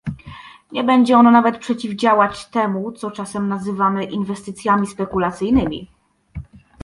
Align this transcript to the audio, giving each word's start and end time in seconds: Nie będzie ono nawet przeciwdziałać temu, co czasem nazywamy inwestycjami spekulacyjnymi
Nie 0.71 0.83
będzie 0.83 1.17
ono 1.17 1.31
nawet 1.31 1.57
przeciwdziałać 1.57 2.45
temu, 2.45 2.91
co 2.91 3.11
czasem 3.11 3.47
nazywamy 3.47 4.03
inwestycjami 4.03 4.87
spekulacyjnymi 4.87 5.89